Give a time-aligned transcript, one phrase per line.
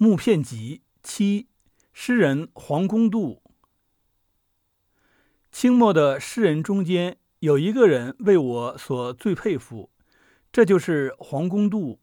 [0.00, 1.48] 木片集七，
[1.92, 3.42] 诗人黄公度。
[5.50, 9.90] 清末的诗人中间有一个人为我所最佩服，
[10.52, 11.98] 这就是黄公度。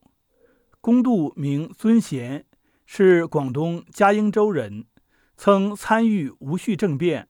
[0.81, 2.45] 公度名尊贤，
[2.85, 4.87] 是广东嘉应州人，
[5.37, 7.29] 曾参与戊戌政变，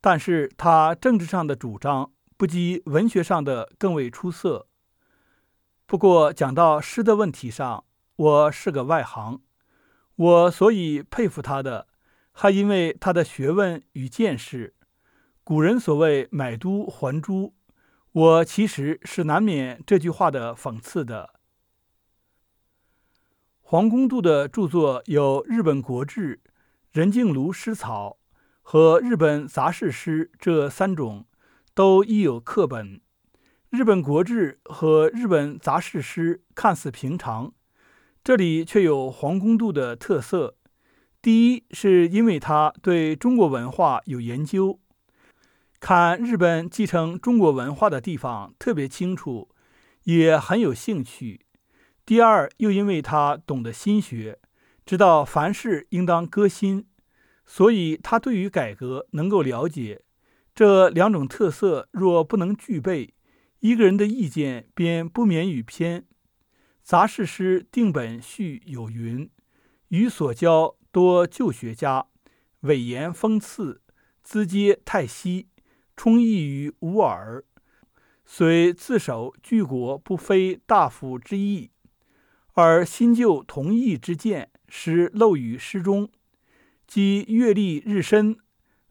[0.00, 4.66] 但是他政治上的主张不及文学上的更为出色。
[5.84, 7.84] 不过讲到诗的问题上，
[8.16, 9.42] 我是个外行。
[10.18, 11.86] 我所以佩服他的，
[12.32, 14.74] 还因为他的学问与见识。
[15.44, 17.54] 古人所谓“买椟还珠”，
[18.10, 21.34] 我其实是难免这句话的讽刺的。
[23.60, 26.36] 黄公度的著作有《日本国志》
[26.90, 28.18] 《任静庐诗草》
[28.60, 31.26] 和《日本杂事诗》这三种，
[31.74, 32.96] 都亦有课本。
[33.70, 37.54] 《日本国志》和《日本杂事诗》看似平常。
[38.28, 40.54] 这里却有黄公度的特色。
[41.22, 44.78] 第一，是因为他对中国文化有研究，
[45.80, 49.48] 看日本继承中国文化的地方特别清楚，
[50.04, 51.40] 也很有兴趣。
[52.04, 54.38] 第二，又因为他懂得心学，
[54.84, 56.84] 知道凡事应当革新，
[57.46, 60.02] 所以他对于改革能够了解。
[60.54, 63.14] 这两种特色若不能具备，
[63.60, 66.04] 一个人的意见便不免与偏。
[66.88, 69.28] 杂事诗定本序有云
[69.88, 72.06] ：“与所交多旧学家，
[72.60, 73.82] 伟言锋刺，
[74.22, 75.48] 资皆太息，
[75.98, 77.44] 充溢于吾耳。
[78.24, 81.72] 虽自守据国，不非大夫之意，
[82.54, 86.08] 而新旧同异之见，实漏于诗中。
[86.86, 88.38] 即阅历日深，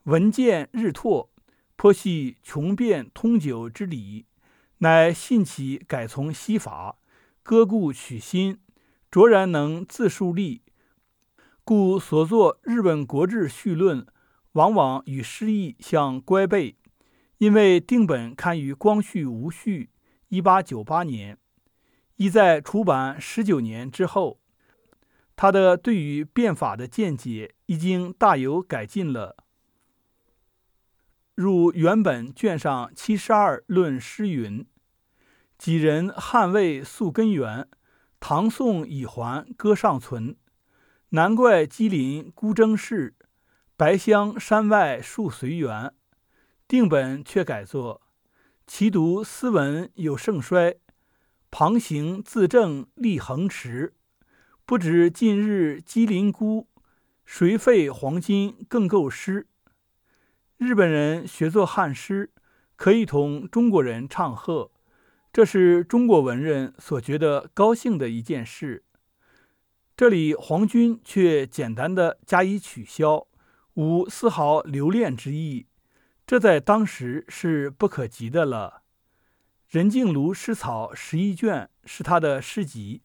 [0.03, 1.31] 闻见日拓，
[1.75, 4.27] 颇系穷变通久之理，
[4.77, 6.97] 乃信其改从西法。”
[7.47, 8.59] 割故取新，
[9.09, 10.63] 卓然能自树立，
[11.63, 14.01] 故所作《日本国志序论》
[14.51, 16.75] 往往与诗意相乖背。
[17.37, 19.91] 因为定本刊于光绪无序
[20.27, 21.37] （一八九八年），
[22.17, 24.41] 亦在出版十九年之后，
[25.37, 29.37] 他的对于变法的见解已经大有改进了。
[31.33, 34.67] 入原本卷上七十二论诗云。
[35.57, 37.67] 几人汉魏溯根源，
[38.19, 40.37] 唐宋已还歌尚存。
[41.09, 43.15] 难怪吉林孤征氏，
[43.75, 45.93] 白乡山外树随缘。
[46.67, 48.01] 定本却改作：
[48.67, 50.77] 其读斯文有盛衰，
[51.49, 53.95] 旁行自正立横驰。
[54.65, 56.67] 不知近日吉林孤，
[57.25, 59.47] 谁废黄金更构诗？
[60.57, 62.31] 日本人学作汉诗，
[62.75, 64.71] 可以同中国人唱和。
[65.37, 68.83] 这是中国文人所觉得高兴的一件事。
[69.95, 73.27] 这里黄君却简单的加以取消，
[73.75, 75.67] 无丝毫留恋之意，
[76.25, 78.81] 这在当时是不可及的了。
[79.67, 83.03] 任静庐诗草十一卷是他的诗集，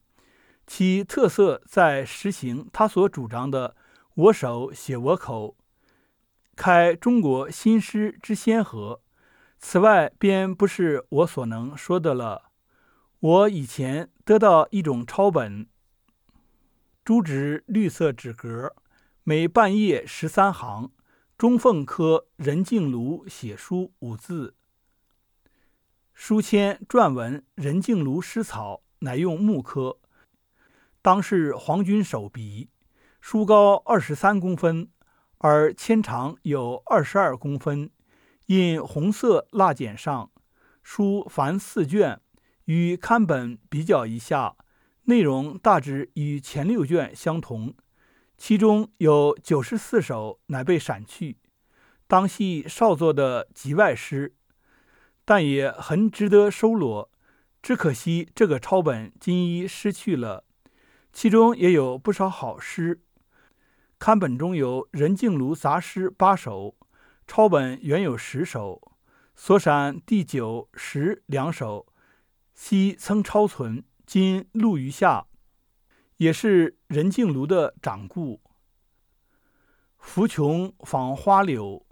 [0.65, 3.75] 其特色在实行他所主张的
[4.15, 5.55] “我手写我口”，
[6.57, 9.02] 开中国新诗之先河。
[9.65, 12.51] 此外，便不是我所能说的了。
[13.21, 15.67] 我以前得到一种抄本，
[17.05, 18.75] 朱纸绿色纸格，
[19.23, 20.91] 每半页十三行，
[21.37, 24.53] 中缝刻“任静庐写书”五字，
[26.13, 29.97] 书签篆文“任静庐诗草”，乃用木刻，
[31.01, 32.69] 当是黄君手笔，
[33.21, 34.89] 书高二十三公分，
[35.37, 37.89] 而签长有二十二公分。
[38.47, 40.29] 印红色蜡笺上，
[40.83, 42.19] 书凡四卷，
[42.65, 44.55] 与刊本比较一下，
[45.03, 47.73] 内容大致与前六卷相同。
[48.37, 51.37] 其中有九十四首乃被删去，
[52.07, 54.35] 当系少作的集外诗，
[55.23, 57.09] 但也很值得收罗。
[57.61, 60.43] 只可惜这个抄本今已失去了。
[61.13, 63.01] 其中也有不少好诗，
[63.97, 66.75] 刊本中有任静庐杂诗八首。
[67.25, 68.91] 抄本原有十首，
[69.35, 71.87] 所删第九、十两首，
[72.53, 75.25] 昔曾抄存，今录于下，
[76.17, 78.41] 也是任静庐的掌故。
[79.97, 81.85] 浮琼访花柳，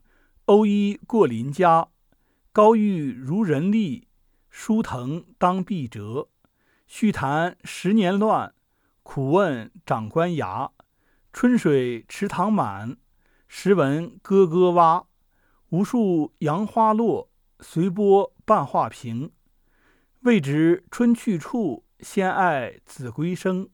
[0.45, 1.87] 鸥衣过林家。
[2.51, 4.09] 高玉如人立，
[4.49, 6.27] 书藤当壁折。
[6.85, 8.53] 续谈十年乱，
[9.03, 10.71] 苦问长官衙。
[11.31, 12.97] 春水池塘满，
[13.47, 15.07] 时闻咯咯蛙。
[15.71, 17.29] 无数杨花落，
[17.61, 19.31] 随波半画屏。
[20.19, 23.69] 未值春去处，先爱子规声。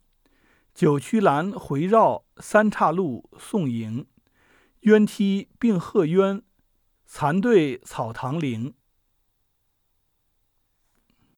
[0.76, 4.06] 九曲兰回绕，三岔路送迎。
[4.82, 6.44] 鸳梯并鹤鸳，
[7.08, 8.76] 残对草堂灵。